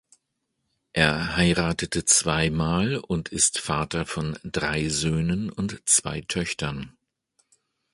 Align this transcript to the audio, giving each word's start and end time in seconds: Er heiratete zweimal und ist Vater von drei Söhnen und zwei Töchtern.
Er 0.93 1.35
heiratete 1.37 2.05
zweimal 2.05 2.95
und 2.95 3.29
ist 3.29 3.59
Vater 3.59 4.07
von 4.07 4.35
drei 4.43 4.89
Söhnen 4.89 5.51
und 5.51 5.79
zwei 5.87 6.21
Töchtern. 6.21 6.97